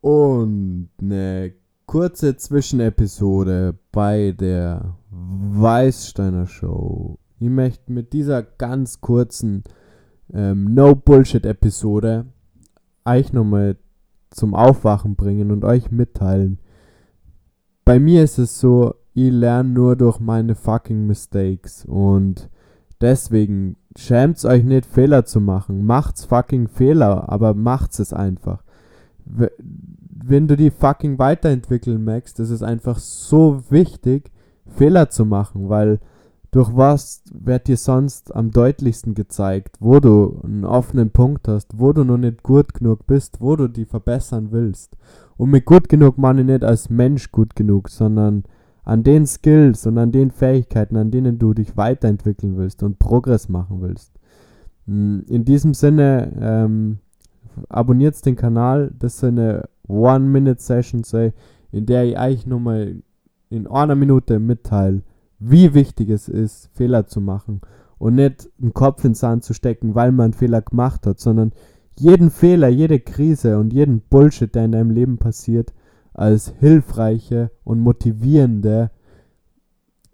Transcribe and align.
Und 0.00 0.90
eine 1.00 1.52
kurze 1.86 2.36
Zwischenepisode 2.36 3.78
bei 3.92 4.32
der 4.32 4.96
Weißsteiner 5.10 6.46
Show. 6.46 7.18
Ich 7.38 7.50
möchte 7.50 7.92
mit 7.92 8.12
dieser 8.12 8.42
ganz 8.42 9.00
kurzen 9.00 9.64
ähm, 10.32 10.72
No-Bullshit-Episode 10.72 12.26
euch 13.04 13.32
nochmal 13.32 13.76
zum 14.30 14.54
Aufwachen 14.54 15.16
bringen 15.16 15.50
und 15.50 15.64
euch 15.64 15.90
mitteilen. 15.90 16.60
Bei 17.84 17.98
mir 17.98 18.22
ist 18.22 18.38
es 18.38 18.60
so, 18.60 18.94
ich 19.12 19.32
lerne 19.32 19.70
nur 19.70 19.96
durch 19.96 20.20
meine 20.20 20.54
fucking 20.54 21.06
Mistakes 21.06 21.84
und 21.84 22.48
deswegen 23.00 23.76
schämt 23.96 24.44
euch 24.44 24.62
nicht 24.62 24.86
Fehler 24.86 25.24
zu 25.24 25.40
machen. 25.40 25.84
Macht's 25.84 26.24
fucking 26.24 26.68
Fehler, 26.68 27.28
aber 27.28 27.54
macht's 27.54 27.98
es 27.98 28.12
einfach. 28.12 28.62
Wenn 29.32 30.48
du 30.48 30.56
die 30.56 30.70
fucking 30.70 31.18
weiterentwickeln 31.18 32.04
magst, 32.04 32.40
ist 32.40 32.50
es 32.50 32.62
einfach 32.62 32.98
so 32.98 33.62
wichtig, 33.70 34.30
Fehler 34.66 35.10
zu 35.10 35.24
machen, 35.24 35.68
weil 35.68 35.98
durch 36.50 36.76
was 36.76 37.22
wird 37.32 37.68
dir 37.68 37.76
sonst 37.76 38.34
am 38.34 38.50
deutlichsten 38.50 39.14
gezeigt, 39.14 39.76
wo 39.78 40.00
du 40.00 40.40
einen 40.42 40.64
offenen 40.64 41.10
Punkt 41.10 41.46
hast, 41.46 41.78
wo 41.78 41.92
du 41.92 42.04
noch 42.04 42.18
nicht 42.18 42.42
gut 42.42 42.74
genug 42.74 43.06
bist, 43.06 43.40
wo 43.40 43.54
du 43.54 43.68
die 43.68 43.84
verbessern 43.84 44.48
willst. 44.50 44.96
Und 45.36 45.50
mit 45.50 45.64
gut 45.64 45.88
genug 45.88 46.18
meine 46.18 46.40
ich 46.40 46.46
nicht 46.46 46.64
als 46.64 46.90
Mensch 46.90 47.30
gut 47.30 47.54
genug, 47.54 47.88
sondern 47.88 48.44
an 48.82 49.04
den 49.04 49.26
Skills 49.26 49.86
und 49.86 49.98
an 49.98 50.10
den 50.10 50.32
Fähigkeiten, 50.32 50.96
an 50.96 51.12
denen 51.12 51.38
du 51.38 51.54
dich 51.54 51.76
weiterentwickeln 51.76 52.56
willst 52.56 52.82
und 52.82 52.98
Progress 52.98 53.48
machen 53.48 53.80
willst. 53.80 54.12
Hm, 54.86 55.24
in 55.28 55.44
diesem 55.44 55.74
Sinne, 55.74 56.32
ähm, 56.40 56.98
abonniert 57.68 58.24
den 58.26 58.36
Kanal. 58.36 58.92
Das 58.98 59.16
ist 59.16 59.24
eine 59.24 59.68
One-Minute-Session, 59.88 61.02
in 61.72 61.86
der 61.86 62.04
ich 62.04 62.18
eigentlich 62.18 62.46
nur 62.46 62.60
mal 62.60 63.02
in 63.48 63.66
einer 63.66 63.94
Minute 63.94 64.38
mitteile, 64.38 65.02
wie 65.38 65.74
wichtig 65.74 66.10
es 66.10 66.28
ist, 66.28 66.70
Fehler 66.74 67.06
zu 67.06 67.20
machen 67.20 67.60
und 67.98 68.14
nicht 68.14 68.48
einen 68.60 68.72
Kopf 68.72 69.04
ins 69.04 69.20
Sand 69.20 69.44
zu 69.44 69.54
stecken, 69.54 69.94
weil 69.94 70.12
man 70.12 70.24
einen 70.24 70.32
Fehler 70.32 70.62
gemacht 70.62 71.06
hat, 71.06 71.20
sondern 71.20 71.52
jeden 71.98 72.30
Fehler, 72.30 72.68
jede 72.68 72.98
Krise 73.00 73.58
und 73.58 73.72
jeden 73.72 74.00
Bullshit, 74.00 74.54
der 74.54 74.64
in 74.64 74.72
deinem 74.72 74.90
Leben 74.90 75.18
passiert, 75.18 75.74
als 76.14 76.54
hilfreiche 76.60 77.50
und 77.64 77.80
motivierende, 77.80 78.90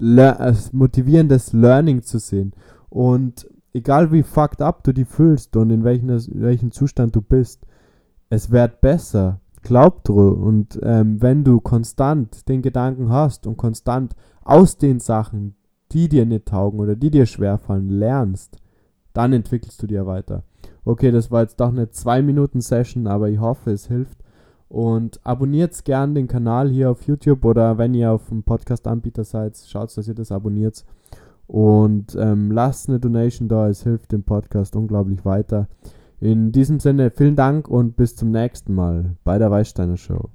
als 0.00 0.72
motivierendes 0.72 1.52
Learning 1.52 2.02
zu 2.02 2.18
sehen. 2.18 2.54
Und 2.88 3.48
egal 3.76 4.10
wie 4.10 4.22
fucked 4.22 4.62
up 4.62 4.82
du 4.84 4.92
dich 4.92 5.06
fühlst 5.06 5.54
und 5.56 5.70
in 5.70 5.84
welchem, 5.84 6.08
in 6.08 6.42
welchem 6.42 6.70
Zustand 6.72 7.14
du 7.14 7.20
bist, 7.20 7.66
es 8.30 8.50
wird 8.50 8.80
besser. 8.80 9.40
Glaub 9.62 10.04
dran. 10.04 10.32
Und 10.34 10.80
ähm, 10.82 11.20
wenn 11.20 11.44
du 11.44 11.60
konstant 11.60 12.48
den 12.48 12.62
Gedanken 12.62 13.10
hast 13.10 13.46
und 13.46 13.56
konstant 13.56 14.16
aus 14.42 14.78
den 14.78 15.00
Sachen, 15.00 15.56
die 15.92 16.08
dir 16.08 16.24
nicht 16.24 16.46
taugen 16.46 16.80
oder 16.80 16.96
die 16.96 17.10
dir 17.10 17.26
schwerfallen, 17.26 17.88
lernst, 17.88 18.58
dann 19.12 19.32
entwickelst 19.32 19.82
du 19.82 19.86
dir 19.86 20.06
weiter. 20.06 20.42
Okay, 20.84 21.10
das 21.10 21.30
war 21.30 21.42
jetzt 21.42 21.60
doch 21.60 21.68
eine 21.68 21.86
2-Minuten-Session, 21.86 23.06
aber 23.06 23.28
ich 23.28 23.40
hoffe, 23.40 23.72
es 23.72 23.86
hilft. 23.86 24.18
Und 24.68 25.20
abonniert 25.24 25.84
gern 25.84 26.14
den 26.14 26.26
Kanal 26.26 26.70
hier 26.70 26.90
auf 26.90 27.02
YouTube 27.02 27.44
oder 27.44 27.78
wenn 27.78 27.94
ihr 27.94 28.10
auf 28.10 28.28
dem 28.28 28.42
Podcast-Anbieter 28.42 29.24
seid, 29.24 29.56
schaut, 29.56 29.96
dass 29.96 30.08
ihr 30.08 30.14
das 30.14 30.32
abonniert. 30.32 30.84
Und 31.46 32.16
ähm, 32.18 32.50
lasst 32.50 32.88
eine 32.88 32.98
Donation 32.98 33.48
da, 33.48 33.68
es 33.68 33.82
hilft 33.82 34.12
dem 34.12 34.24
Podcast 34.24 34.74
unglaublich 34.76 35.24
weiter. 35.24 35.68
In 36.20 36.50
diesem 36.50 36.80
Sinne, 36.80 37.10
vielen 37.10 37.36
Dank 37.36 37.68
und 37.68 37.96
bis 37.96 38.16
zum 38.16 38.30
nächsten 38.30 38.74
Mal 38.74 39.16
bei 39.22 39.38
der 39.38 39.50
Weißsteiner 39.50 39.96
Show. 39.96 40.30